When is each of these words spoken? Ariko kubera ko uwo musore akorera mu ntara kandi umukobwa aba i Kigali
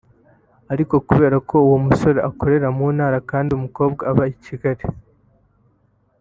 Ariko 0.73 0.95
kubera 1.09 1.37
ko 1.49 1.55
uwo 1.65 1.77
musore 1.87 2.19
akorera 2.29 2.67
mu 2.77 2.87
ntara 2.95 3.17
kandi 3.31 3.49
umukobwa 3.53 4.01
aba 4.11 4.23
i 4.33 4.35
Kigali 4.43 4.83